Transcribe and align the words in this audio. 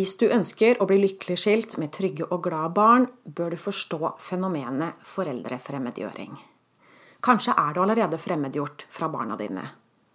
Hvis 0.00 0.14
du 0.16 0.30
ønsker 0.32 0.78
å 0.80 0.86
bli 0.88 0.96
lykkelig 0.96 1.34
skilt 1.42 1.74
med 1.76 1.90
trygge 1.92 2.24
og 2.32 2.46
glade 2.46 2.70
barn, 2.72 3.02
bør 3.28 3.52
du 3.52 3.58
forstå 3.60 4.14
fenomenet 4.24 5.02
foreldrefremmedgjøring. 5.04 6.38
Kanskje 7.20 7.52
er 7.52 7.76
du 7.76 7.82
allerede 7.82 8.16
fremmedgjort 8.16 8.86
fra 8.88 9.10
barna 9.12 9.36
dine. 9.36 9.66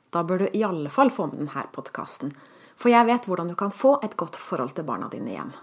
Da 0.10 0.26
bør 0.26 0.42
du 0.42 0.58
i 0.58 0.64
alle 0.66 0.90
fall 0.90 1.14
få 1.14 1.28
med 1.30 1.44
denne 1.44 1.68
podkasten, 1.76 2.34
for 2.74 2.90
jeg 2.90 3.06
vet 3.12 3.30
hvordan 3.30 3.54
du 3.54 3.60
kan 3.60 3.70
få 3.70 4.00
et 4.02 4.18
godt 4.18 4.42
forhold 4.42 4.74
til 4.74 4.90
barna 4.90 5.12
dine 5.14 5.36
igjen. 5.36 5.54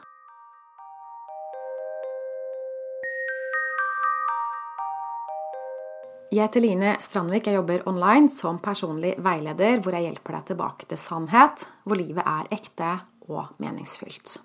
Jeg 6.31 6.47
heter 6.47 6.63
Line 6.63 6.99
Strandvik. 7.03 7.51
Jeg 7.51 7.59
jobber 7.59 7.89
online 7.91 8.31
som 8.31 8.63
personlig 8.63 9.17
veileder, 9.19 9.83
hvor 9.83 9.99
jeg 9.99 10.13
hjelper 10.13 10.39
deg 10.39 10.53
tilbake 10.53 10.93
til 10.93 11.09
sannhet, 11.11 11.67
hvor 11.83 11.99
livet 11.99 12.23
er 12.23 12.55
ekte 12.55 13.01
og 13.29 13.59
meningsfylt. 13.63 14.39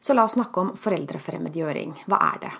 Så 0.00 0.14
la 0.14 0.24
oss 0.24 0.36
snakke 0.38 0.62
om 0.62 0.74
foreldrefremmedgjøring. 0.78 1.94
Hva 2.06 2.18
er 2.32 2.42
det? 2.42 2.52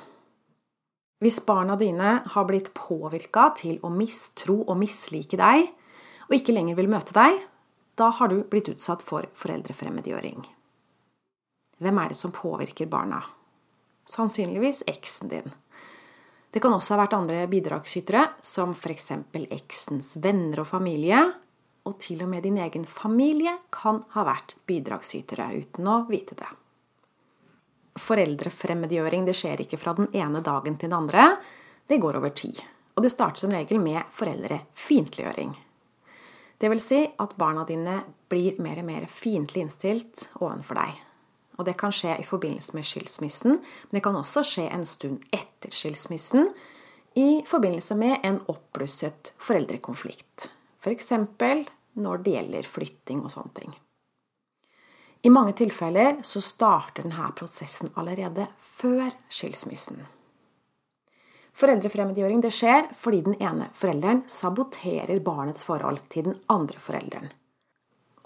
Hvis 1.22 1.40
barna 1.46 1.74
dine 1.78 2.18
har 2.30 2.46
blitt 2.46 2.70
påvirka 2.74 3.48
til 3.58 3.78
å 3.82 3.90
mistro 3.90 4.60
og 4.64 4.76
mislike 4.78 5.38
deg, 5.38 5.66
og 6.28 6.36
ikke 6.36 6.54
lenger 6.54 6.78
vil 6.78 6.90
møte 6.90 7.14
deg, 7.16 7.40
da 7.98 8.12
har 8.14 8.30
du 8.30 8.42
blitt 8.46 8.70
utsatt 8.70 9.02
for 9.02 9.26
foreldrefremmedgjøring. 9.34 10.44
Hvem 11.78 11.98
er 12.02 12.12
det 12.12 12.18
som 12.18 12.34
påvirker 12.34 12.90
barna? 12.90 13.22
Sannsynligvis 14.08 14.84
eksen 14.86 15.30
din. 15.32 15.50
Det 16.50 16.62
kan 16.62 16.72
også 16.74 16.94
ha 16.94 17.02
vært 17.02 17.16
andre 17.18 17.42
bidragsytere, 17.50 18.24
som 18.40 18.72
f.eks. 18.72 19.10
eksens 19.50 20.14
venner 20.22 20.62
og 20.62 20.70
familie. 20.70 21.20
Og 21.88 21.96
til 22.02 22.20
og 22.24 22.28
med 22.28 22.44
din 22.44 22.58
egen 22.60 22.84
familie 22.84 23.54
kan 23.72 24.02
ha 24.12 24.24
vært 24.28 24.58
bidragsytere 24.68 25.48
uten 25.56 25.88
å 25.88 26.02
vite 26.10 26.36
det. 26.36 26.48
Foreldrefremmedgjøring 27.98 29.24
det 29.26 29.34
skjer 29.36 29.64
ikke 29.64 29.80
fra 29.80 29.94
den 29.96 30.10
ene 30.12 30.42
dagen 30.44 30.76
til 30.76 30.90
den 30.90 30.98
andre. 30.98 31.30
Det 31.88 31.98
går 32.02 32.20
over 32.20 32.34
tid. 32.36 32.60
Og 32.94 33.02
det 33.02 33.12
starter 33.14 33.46
som 33.46 33.54
regel 33.54 33.80
med 33.80 34.04
foreldrefiendtliggjøring. 34.12 35.56
Vil 36.58 36.80
si 36.82 37.04
at 37.06 37.36
barna 37.38 37.62
dine 37.64 38.00
blir 38.28 38.58
mer 38.62 38.80
og 38.82 38.88
mer 38.88 39.06
fiendtlig 39.10 39.62
innstilt 39.64 40.26
overfor 40.42 40.80
deg. 40.80 40.96
Og 41.58 41.66
det 41.66 41.76
kan 41.78 41.94
skje 41.94 42.16
i 42.18 42.26
forbindelse 42.26 42.74
med 42.74 42.86
skilsmissen, 42.86 43.56
men 43.58 43.94
det 43.94 44.02
kan 44.04 44.18
også 44.18 44.44
skje 44.46 44.66
en 44.74 44.84
stund 44.86 45.24
etter 45.34 45.74
skilsmissen 45.74 46.50
i 47.18 47.42
forbindelse 47.46 47.96
med 47.98 48.26
en 48.26 48.38
oppblusset 48.50 49.32
foreldrekonflikt. 49.42 50.50
F.eks. 50.78 51.10
når 51.98 52.24
det 52.24 52.34
gjelder 52.36 52.70
flytting 52.70 53.22
og 53.24 53.32
sånne 53.34 53.54
ting. 53.58 53.74
I 55.26 55.32
mange 55.34 55.56
tilfeller 55.58 56.20
så 56.22 56.40
starter 56.44 57.04
denne 57.04 57.32
prosessen 57.36 57.90
allerede 57.98 58.46
før 58.62 59.10
skilsmissen. 59.28 59.98
Foreldrefremmedgjøring 61.58 62.44
det 62.44 62.52
skjer 62.54 62.86
fordi 62.94 63.24
den 63.26 63.40
ene 63.42 63.66
forelderen 63.74 64.22
saboterer 64.30 65.18
barnets 65.26 65.66
forhold 65.66 66.04
til 66.12 66.30
den 66.30 66.38
andre 66.54 66.78
forelderen. 66.78 67.32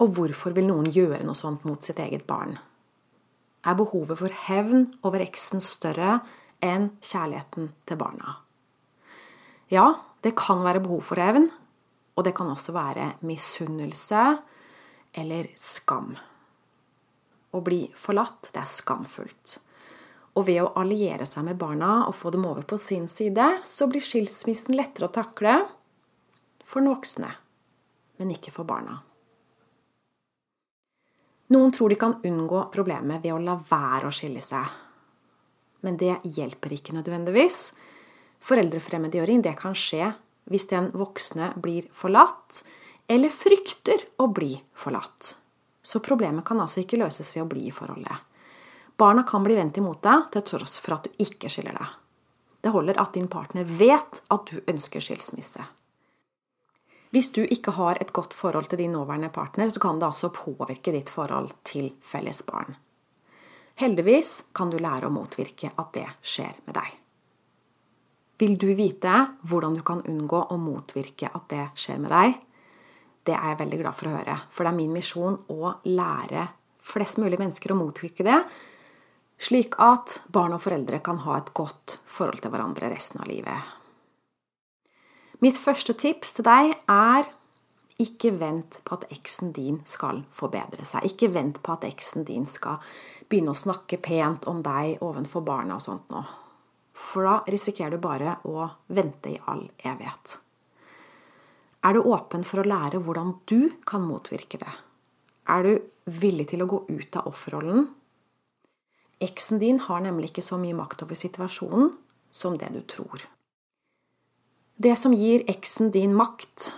Og 0.05 0.13
hvorfor 0.17 0.53
vil 0.53 0.69
noen 0.69 0.91
gjøre 0.93 1.23
noe 1.25 1.37
sånt 1.37 1.65
mot 1.65 1.81
sitt 1.81 1.97
eget 2.03 2.27
barn? 2.29 2.59
er 3.63 3.77
behovet 3.79 4.19
for 4.19 4.39
hevn 4.47 4.87
over 5.07 5.23
eksen 5.23 5.63
større 5.63 6.19
enn 6.63 6.89
kjærligheten 7.03 7.71
til 7.87 7.99
barna. 7.99 8.37
Ja, 9.71 9.93
det 10.23 10.35
kan 10.39 10.63
være 10.63 10.83
behov 10.83 11.03
for 11.07 11.19
hevn, 11.19 11.49
og 12.13 12.25
det 12.25 12.33
kan 12.37 12.49
også 12.51 12.75
være 12.75 13.11
misunnelse 13.25 14.23
eller 15.17 15.49
skam. 15.59 16.13
Å 17.53 17.61
bli 17.61 17.85
forlatt, 17.97 18.49
det 18.53 18.61
er 18.61 18.69
skamfullt. 18.69 19.57
Og 20.33 20.47
ved 20.47 20.63
å 20.63 20.71
alliere 20.81 21.27
seg 21.29 21.45
med 21.45 21.59
barna 21.61 22.07
og 22.07 22.15
få 22.17 22.31
dem 22.33 22.45
over 22.49 22.65
på 22.65 22.79
sin 22.81 23.05
side, 23.09 23.45
så 23.65 23.87
blir 23.89 24.01
skilsmissen 24.01 24.73
lettere 24.77 25.09
å 25.09 25.13
takle 25.13 25.59
for 26.63 26.81
den 26.81 26.89
voksne, 26.93 27.29
men 28.17 28.33
ikke 28.33 28.53
for 28.55 28.65
barna. 28.65 29.01
Noen 31.53 31.73
tror 31.75 31.91
de 31.91 31.99
kan 31.99 32.17
unngå 32.25 32.63
problemet 32.73 33.21
ved 33.21 33.35
å 33.35 33.41
la 33.41 33.59
være 33.69 34.09
å 34.09 34.15
skille 34.15 34.41
seg. 34.41 34.65
Men 35.85 35.99
det 35.99 36.15
hjelper 36.23 36.73
ikke 36.73 36.95
nødvendigvis. 36.95 37.73
Foreldrefremmedgjøring 38.43 39.43
det 39.43 39.53
kan 39.59 39.75
skje 39.77 40.13
hvis 40.49 40.67
den 40.71 40.91
voksne 40.97 41.53
blir 41.63 41.87
forlatt, 41.95 42.63
eller 43.07 43.33
frykter 43.33 44.05
å 44.21 44.29
bli 44.31 44.55
forlatt. 44.77 45.35
Så 45.83 45.99
problemet 45.99 46.45
kan 46.47 46.61
altså 46.63 46.83
ikke 46.83 46.99
løses 47.01 47.33
ved 47.35 47.43
å 47.43 47.49
bli 47.51 47.67
i 47.67 47.75
forholdet. 47.75 48.15
Barna 48.97 49.25
kan 49.27 49.43
bli 49.43 49.57
vendt 49.57 49.77
imot 49.81 50.03
deg 50.05 50.29
til 50.31 50.45
tross 50.53 50.77
for 50.79 50.95
at 50.95 51.07
du 51.07 51.23
ikke 51.23 51.51
skiller 51.51 51.75
deg. 51.75 51.95
Det 52.63 52.71
holder 52.71 52.99
at 53.01 53.17
din 53.17 53.27
partner 53.27 53.67
vet 53.67 54.21
at 54.31 54.51
du 54.51 54.61
ønsker 54.71 55.03
skilsmisse. 55.03 55.65
Hvis 57.13 57.29
du 57.35 57.43
ikke 57.43 57.75
har 57.77 57.99
et 58.01 58.13
godt 58.15 58.33
forhold 58.33 58.71
til 58.71 58.79
din 58.81 58.95
nåværende 58.95 59.29
partner, 59.29 59.69
så 59.69 59.81
kan 59.83 59.99
det 59.99 60.07
altså 60.07 60.31
påvirke 60.33 60.93
ditt 60.95 61.11
forhold 61.13 61.51
til 61.67 61.91
felles 62.01 62.41
barn. 62.47 62.73
Heldigvis 63.77 64.53
kan 64.55 64.71
du 64.71 64.79
lære 64.81 65.09
å 65.09 65.13
motvirke 65.13 65.73
at 65.75 65.93
det 65.93 66.07
skjer 66.21 66.57
med 66.65 66.77
deg. 66.79 67.02
Vil 68.41 68.57
du 68.57 68.69
vite 68.73 69.13
hvordan 69.45 69.77
du 69.77 69.83
kan 69.85 70.01
unngå 70.09 70.39
å 70.49 70.57
motvirke 70.57 71.29
at 71.29 71.45
det 71.51 71.67
skjer 71.79 72.01
med 72.01 72.13
deg? 72.13 72.39
Det 73.23 73.35
er 73.37 73.53
jeg 73.53 73.59
veldig 73.61 73.79
glad 73.79 73.95
for 73.95 74.09
å 74.09 74.17
høre, 74.17 74.37
for 74.51 74.65
det 74.65 74.73
er 74.73 74.79
min 74.81 74.95
misjon 74.95 75.37
å 75.53 75.75
lære 75.87 76.47
flest 76.83 77.21
mulig 77.21 77.39
mennesker 77.39 77.71
å 77.71 77.79
motvirke 77.79 78.25
det, 78.27 78.41
slik 79.39 79.77
at 79.81 80.17
barn 80.33 80.55
og 80.57 80.63
foreldre 80.65 80.99
kan 81.05 81.21
ha 81.23 81.37
et 81.39 81.53
godt 81.55 81.97
forhold 82.03 82.43
til 82.43 82.51
hverandre 82.51 82.91
resten 82.91 83.23
av 83.23 83.29
livet. 83.31 83.71
Mitt 85.43 85.59
første 85.59 85.95
tips 85.99 86.37
til 86.37 86.47
deg 86.47 86.75
er 86.91 87.31
ikke 88.03 88.33
vent 88.39 88.79
på 88.83 88.97
at 88.97 89.09
eksen 89.13 89.51
din 89.55 89.81
skal 89.87 90.23
forbedre 90.33 90.85
seg. 90.87 91.05
Ikke 91.07 91.29
vent 91.31 91.59
på 91.63 91.75
at 91.75 91.85
eksen 91.87 92.25
din 92.27 92.47
skal 92.49 92.79
begynne 93.29 93.53
å 93.53 93.57
snakke 93.57 93.99
pent 94.03 94.47
om 94.49 94.63
deg 94.65 95.03
ovenfor 95.03 95.45
barna 95.45 95.77
og 95.77 95.85
sånt 95.85 96.09
noe. 96.11 96.42
For 97.03 97.27
da 97.27 97.35
risikerer 97.51 97.97
du 97.97 98.01
bare 98.03 98.37
å 98.47 98.69
vente 98.95 99.33
i 99.33 99.41
all 99.51 99.65
evighet. 99.83 100.37
Er 101.83 101.97
du 101.97 102.05
åpen 102.07 102.45
for 102.47 102.61
å 102.61 102.67
lære 102.67 103.01
hvordan 103.03 103.33
du 103.49 103.73
kan 103.87 104.05
motvirke 104.07 104.59
det? 104.61 104.71
Er 105.51 105.67
du 105.67 105.73
villig 106.07 106.47
til 106.53 106.63
å 106.63 106.69
gå 106.71 106.79
ut 106.87 107.19
av 107.19 107.27
offerrollen? 107.33 107.89
Eksen 109.23 109.59
din 109.59 109.81
har 109.83 110.03
nemlig 110.03 110.31
ikke 110.31 110.45
så 110.45 110.59
mye 110.59 110.75
makt 110.77 111.03
over 111.03 111.19
situasjonen 111.19 111.91
som 112.33 112.55
det 112.59 112.71
du 112.73 112.79
tror. 112.87 113.27
Det 114.79 114.95
som 114.99 115.13
gir 115.13 115.43
eksen 115.51 115.91
din 115.93 116.15
makt, 116.17 116.71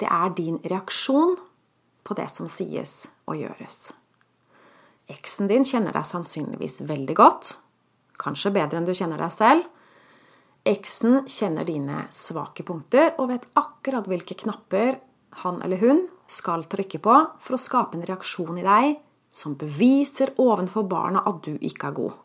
det 0.00 0.08
er 0.10 0.32
din 0.36 0.58
reaksjon 0.64 1.36
på 2.04 2.16
det 2.18 2.26
som 2.32 2.48
sies 2.50 3.04
og 3.28 3.38
gjøres. 3.38 3.92
Eksen 5.12 5.48
din 5.48 5.64
kjenner 5.64 5.94
deg 5.94 6.08
sannsynligvis 6.08 6.80
veldig 6.88 7.16
godt, 7.16 7.54
kanskje 8.20 8.54
bedre 8.54 8.80
enn 8.80 8.88
du 8.88 8.94
kjenner 8.96 9.20
deg 9.20 9.34
selv. 9.34 9.66
Eksen 10.68 11.22
kjenner 11.30 11.64
dine 11.64 12.04
svake 12.12 12.64
punkter 12.66 13.14
og 13.16 13.30
vet 13.30 13.46
akkurat 13.56 14.08
hvilke 14.10 14.36
knapper 14.42 14.98
han 15.42 15.60
eller 15.64 15.80
hun 15.80 16.06
skal 16.28 16.66
trykke 16.68 17.00
på 17.04 17.18
for 17.40 17.56
å 17.56 17.60
skape 17.60 17.96
en 17.96 18.06
reaksjon 18.08 18.58
i 18.60 18.66
deg 18.66 18.96
som 19.32 19.56
beviser 19.58 20.34
ovenfor 20.40 20.88
barna 20.88 21.22
at 21.28 21.44
du 21.46 21.54
ikke 21.56 21.90
er 21.90 21.96
god. 21.96 22.16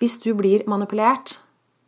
Hvis 0.00 0.18
du 0.24 0.32
blir 0.36 0.64
manipulert, 0.68 1.38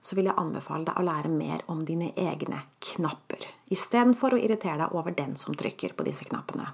så 0.00 0.16
vil 0.16 0.28
jeg 0.30 0.38
anbefale 0.40 0.86
deg 0.88 0.98
å 0.98 1.04
lære 1.04 1.30
mer 1.32 1.64
om 1.72 1.82
dine 1.84 2.12
egne 2.16 2.62
knapper, 2.80 3.42
istedenfor 3.74 4.34
å 4.34 4.40
irritere 4.40 4.84
deg 4.84 4.94
over 4.96 5.16
den 5.16 5.34
som 5.36 5.56
trykker 5.56 5.96
på 5.96 6.06
disse 6.06 6.28
knappene. 6.28 6.70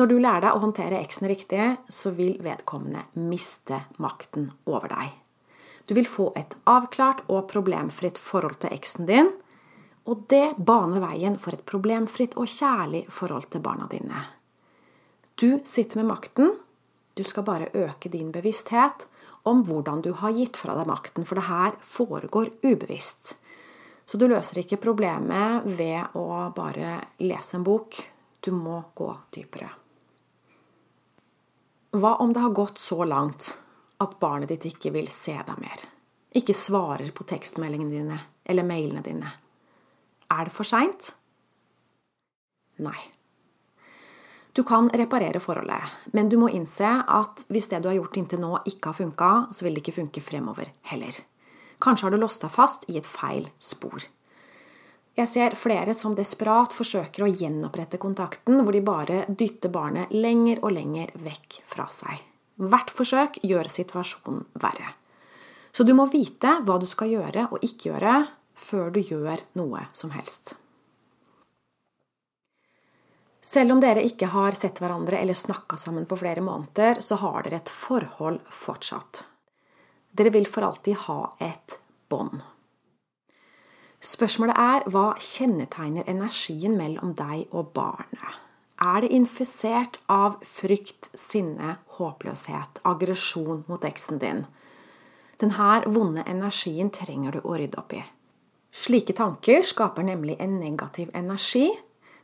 Når 0.00 0.08
du 0.08 0.14
lærer 0.16 0.46
deg 0.46 0.56
å 0.56 0.62
håndtere 0.62 1.00
eksen 1.04 1.28
riktig, 1.28 1.64
så 1.92 2.14
vil 2.16 2.38
vedkommende 2.40 3.04
miste 3.28 3.82
makten 4.00 4.48
over 4.64 4.88
deg. 4.88 5.10
Du 5.84 5.92
vil 5.98 6.08
få 6.08 6.30
et 6.38 6.54
avklart 6.70 7.24
og 7.28 7.48
problemfritt 7.50 8.20
forhold 8.20 8.60
til 8.62 8.72
eksen 8.72 9.08
din, 9.10 9.28
og 10.08 10.24
det 10.32 10.54
baner 10.58 11.02
veien 11.02 11.36
for 11.38 11.54
et 11.54 11.64
problemfritt 11.68 12.38
og 12.40 12.48
kjærlig 12.50 13.04
forhold 13.12 13.50
til 13.52 13.62
barna 13.62 13.88
dine. 13.90 14.22
Du 15.36 15.60
sitter 15.68 16.00
med 16.00 16.08
makten, 16.08 16.54
du 17.14 17.22
skal 17.26 17.44
bare 17.44 17.68
øke 17.76 18.08
din 18.08 18.32
bevissthet 18.32 19.06
om 19.44 19.60
hvordan 19.66 20.00
du 20.02 20.12
har 20.16 20.32
gitt 20.32 20.56
fra 20.56 20.78
deg 20.78 20.88
makten, 20.88 21.26
for 21.28 21.36
det 21.36 21.50
her 21.50 21.76
foregår 21.84 22.48
ubevisst. 22.64 23.36
Så 24.06 24.18
du 24.18 24.26
løser 24.30 24.62
ikke 24.62 24.80
problemet 24.80 25.68
ved 25.78 26.16
å 26.18 26.48
bare 26.56 26.98
lese 27.22 27.58
en 27.58 27.66
bok. 27.66 28.00
Du 28.42 28.50
må 28.56 28.80
gå 28.96 29.12
dypere. 29.34 29.81
Hva 31.92 32.14
om 32.24 32.32
det 32.32 32.40
har 32.40 32.54
gått 32.56 32.78
så 32.78 33.04
langt 33.04 33.58
at 34.00 34.14
barnet 34.20 34.48
ditt 34.48 34.64
ikke 34.70 34.94
vil 34.94 35.10
se 35.12 35.34
deg 35.36 35.58
mer? 35.60 35.82
Ikke 36.32 36.54
svarer 36.56 37.10
på 37.12 37.26
tekstmeldingene 37.28 37.92
dine 37.92 38.20
eller 38.48 38.64
mailene 38.64 39.02
dine? 39.04 39.32
Er 40.32 40.48
det 40.48 40.54
for 40.56 40.64
seint? 40.64 41.10
Nei. 42.80 42.96
Du 44.56 44.62
kan 44.68 44.88
reparere 44.88 45.40
forholdet, 45.40 45.92
men 46.16 46.28
du 46.32 46.38
må 46.40 46.48
innse 46.52 46.88
at 46.88 47.44
hvis 47.52 47.68
det 47.68 47.82
du 47.84 47.90
har 47.90 47.98
gjort 47.98 48.16
inntil 48.20 48.40
nå, 48.40 48.54
ikke 48.68 48.88
har 48.88 48.96
funka, 48.96 49.30
så 49.52 49.64
vil 49.64 49.76
det 49.76 49.84
ikke 49.84 49.98
funke 50.00 50.24
fremover 50.24 50.72
heller. 50.88 51.20
Kanskje 51.80 52.08
har 52.08 52.16
du 52.16 52.20
låst 52.20 52.44
deg 52.44 52.52
fast 52.52 52.88
i 52.88 52.96
et 53.00 53.08
feil 53.08 53.48
spor. 53.60 54.00
Jeg 55.12 55.28
ser 55.28 55.56
flere 55.60 55.92
som 55.92 56.14
desperat 56.16 56.72
forsøker 56.72 57.26
å 57.26 57.28
gjenopprette 57.28 57.98
kontakten, 58.00 58.62
hvor 58.64 58.72
de 58.72 58.80
bare 58.84 59.24
dytter 59.28 59.72
barnet 59.72 60.12
lenger 60.14 60.62
og 60.64 60.72
lenger 60.72 61.12
vekk 61.20 61.58
fra 61.68 61.84
seg. 61.92 62.22
Hvert 62.56 62.92
forsøk 62.92 63.36
gjør 63.44 63.68
situasjonen 63.72 64.46
verre. 64.62 64.94
Så 65.72 65.84
du 65.84 65.92
må 65.96 66.06
vite 66.12 66.58
hva 66.64 66.78
du 66.80 66.88
skal 66.88 67.12
gjøre 67.12 67.46
og 67.50 67.64
ikke 67.64 67.90
gjøre 67.90 68.16
før 68.56 68.92
du 68.92 69.00
gjør 69.04 69.44
noe 69.60 69.84
som 69.96 70.12
helst. 70.16 70.54
Selv 73.42 73.74
om 73.74 73.80
dere 73.82 74.04
ikke 74.06 74.30
har 74.32 74.56
sett 74.56 74.78
hverandre 74.80 75.18
eller 75.18 75.36
snakka 75.36 75.76
sammen 75.80 76.06
på 76.08 76.16
flere 76.20 76.44
måneder, 76.44 77.00
så 77.04 77.18
har 77.20 77.42
dere 77.42 77.58
et 77.60 77.72
forhold 77.74 78.40
fortsatt. 78.48 79.24
Dere 80.12 80.32
vil 80.32 80.46
for 80.48 80.64
alltid 80.64 81.00
ha 81.08 81.20
et 81.42 81.76
bånd. 82.08 82.38
Spørsmålet 84.02 84.58
er 84.58 84.88
hva 84.90 85.12
kjennetegner 85.22 86.08
energien 86.10 86.74
mellom 86.74 87.12
deg 87.14 87.52
og 87.54 87.70
barnet? 87.76 88.40
Er 88.82 89.04
det 89.04 89.12
infisert 89.14 90.00
av 90.10 90.40
frykt, 90.42 91.12
sinne, 91.14 91.76
håpløshet, 91.98 92.80
aggresjon 92.82 93.62
mot 93.68 93.84
eksen 93.86 94.18
din? 94.18 94.42
Denne 95.38 95.68
vonde 95.86 96.24
energien 96.26 96.90
trenger 96.90 97.38
du 97.38 97.46
å 97.46 97.54
rydde 97.54 97.78
opp 97.78 97.94
i. 97.94 98.02
Slike 98.74 99.14
tanker 99.14 99.62
skaper 99.62 100.02
nemlig 100.06 100.34
en 100.42 100.58
negativ 100.58 101.12
energi 101.14 101.68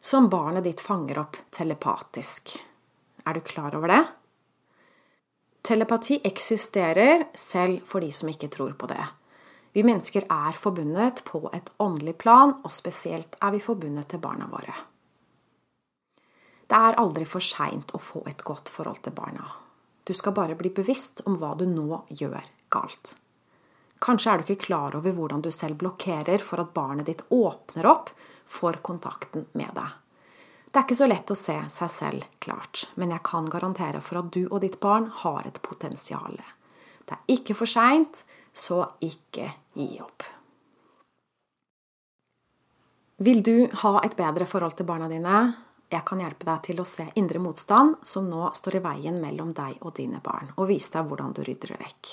som 0.01 0.27
barnet 0.33 0.67
ditt 0.67 0.83
fanger 0.83 1.23
opp 1.23 1.39
telepatisk. 1.55 2.57
Er 3.23 3.39
du 3.39 3.45
klar 3.47 3.77
over 3.79 3.93
det? 3.93 4.03
Telepati 5.63 6.19
eksisterer 6.27 7.29
selv 7.39 7.87
for 7.87 8.03
de 8.03 8.11
som 8.15 8.31
ikke 8.33 8.51
tror 8.51 8.75
på 8.79 8.91
det. 8.91 9.05
Vi 9.73 9.85
mennesker 9.85 10.25
er 10.33 10.57
forbundet 10.57 11.23
på 11.29 11.43
et 11.53 11.71
åndelig 11.79 12.17
plan, 12.19 12.57
og 12.65 12.73
spesielt 12.73 13.37
er 13.43 13.53
vi 13.55 13.61
forbundet 13.63 14.09
til 14.09 14.23
barna 14.23 14.49
våre. 14.51 14.75
Det 16.69 16.77
er 16.77 16.99
aldri 17.01 17.25
for 17.29 17.45
seint 17.45 17.95
å 17.97 18.01
få 18.03 18.27
et 18.29 18.45
godt 18.45 18.69
forhold 18.69 19.01
til 19.05 19.15
barna. 19.17 19.45
Du 20.05 20.13
skal 20.17 20.35
bare 20.37 20.57
bli 20.57 20.73
bevisst 20.73 21.23
om 21.29 21.37
hva 21.41 21.55
du 21.57 21.65
nå 21.69 22.03
gjør 22.09 22.45
galt. 22.73 23.15
Kanskje 24.05 24.31
er 24.31 24.41
du 24.41 24.45
ikke 24.47 24.67
klar 24.69 24.97
over 24.97 25.15
hvordan 25.17 25.43
du 25.43 25.51
selv 25.53 25.81
blokkerer 25.81 26.45
for 26.45 26.63
at 26.63 26.75
barnet 26.75 27.09
ditt 27.09 27.25
åpner 27.35 27.89
opp 27.89 28.13
for 28.49 28.79
kontakten 28.85 29.49
med 29.59 29.73
deg. 29.75 29.97
Det 30.69 30.77
er 30.77 30.85
ikke 30.85 30.99
så 31.01 31.09
lett 31.09 31.33
å 31.33 31.39
se 31.39 31.57
seg 31.73 31.91
selv 31.91 32.27
klart, 32.45 32.85
men 33.01 33.15
jeg 33.15 33.25
kan 33.27 33.49
garantere 33.51 34.03
for 34.05 34.21
at 34.21 34.29
du 34.33 34.45
og 34.47 34.61
ditt 34.63 34.79
barn 34.81 35.09
har 35.25 35.49
et 35.49 35.61
potensial. 35.65 36.37
Det 37.09 37.17
er 37.17 37.37
ikke 37.39 37.57
for 37.57 37.71
seint, 37.71 38.23
så 38.59 38.83
ikke 39.05 39.53
gi 39.79 39.89
opp. 40.03 40.27
Vil 43.19 43.43
du 43.43 43.67
ha 43.83 43.99
et 44.07 44.15
bedre 44.19 44.47
forhold 44.47 44.77
til 44.79 44.87
barna 44.87 45.09
dine? 45.11 45.39
Jeg 45.89 46.05
kan 46.07 46.21
hjelpe 46.21 46.47
deg 46.47 46.63
til 46.69 46.81
å 46.83 46.87
se 46.87 47.07
indre 47.19 47.41
motstand 47.43 47.97
som 48.07 48.29
nå 48.31 48.51
står 48.55 48.79
i 48.79 48.85
veien 48.85 49.19
mellom 49.23 49.55
deg 49.57 49.81
og 49.81 49.95
dine 49.97 50.21
barn, 50.23 50.53
og 50.55 50.69
vise 50.71 50.93
deg 50.95 51.09
hvordan 51.09 51.33
du 51.35 51.41
rydder 51.47 51.75
det 51.75 51.79
vekk. 51.81 52.11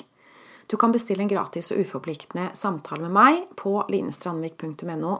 Du 0.65 0.77
kan 0.81 0.93
bestille 0.95 1.21
en 1.21 1.29
gratis 1.29 1.69
og 1.73 1.81
uforpliktende 1.83 2.47
samtale 2.57 3.05
med 3.05 3.13
meg 3.13 3.43
på 3.59 3.75
linestrandvik.no 3.91 5.19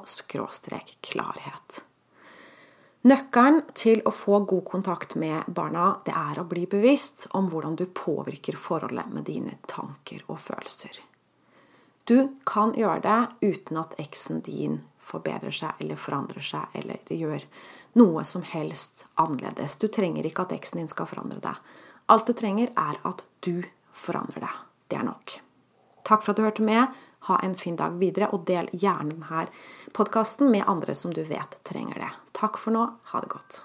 klarhet. 1.06 1.82
Nøkkelen 3.06 3.60
til 3.78 4.02
å 4.10 4.12
få 4.16 4.40
god 4.50 4.64
kontakt 4.66 5.14
med 5.22 5.46
barna, 5.46 6.00
det 6.08 6.16
er 6.18 6.40
å 6.42 6.48
bli 6.50 6.66
bevisst 6.66 7.28
om 7.38 7.46
hvordan 7.52 7.76
du 7.78 7.86
påvirker 7.86 8.58
forholdet 8.58 9.12
med 9.14 9.28
dine 9.30 9.60
tanker 9.70 10.24
og 10.26 10.40
følelser. 10.42 11.04
Du 12.06 12.36
kan 12.46 12.74
gjøre 12.78 13.00
det 13.02 13.50
uten 13.50 13.80
at 13.82 13.96
eksen 13.98 14.44
din 14.46 14.84
forbedrer 15.02 15.54
seg 15.56 15.82
eller 15.82 15.98
forandrer 15.98 16.46
seg 16.46 16.78
eller 16.78 17.02
gjør 17.10 17.48
noe 17.98 18.22
som 18.28 18.46
helst 18.46 19.08
annerledes. 19.18 19.80
Du 19.82 19.88
trenger 19.90 20.28
ikke 20.28 20.46
at 20.46 20.54
eksen 20.54 20.84
din 20.84 20.92
skal 20.92 21.10
forandre 21.10 21.42
deg. 21.42 21.58
Alt 22.06 22.30
du 22.30 22.36
trenger, 22.38 22.70
er 22.78 23.02
at 23.10 23.26
du 23.42 23.66
forandrer 23.90 24.46
deg. 24.46 24.64
Det 24.88 25.02
er 25.02 25.08
nok. 25.10 25.40
Takk 26.06 26.22
for 26.22 26.36
at 26.36 26.38
du 26.38 26.46
hørte 26.46 26.66
med. 26.66 26.94
Ha 27.26 27.40
en 27.42 27.56
fin 27.58 27.80
dag 27.80 27.98
videre, 27.98 28.30
og 28.30 28.46
del 28.46 28.70
gjerne 28.70 29.16
denne 29.18 29.48
podkasten 29.98 30.52
med 30.54 30.70
andre 30.70 30.94
som 30.94 31.14
du 31.14 31.24
vet 31.26 31.58
trenger 31.66 32.06
det. 32.06 32.12
Takk 32.38 32.62
for 32.62 32.76
nå. 32.76 32.86
Ha 33.10 33.26
det 33.26 33.34
godt. 33.34 33.64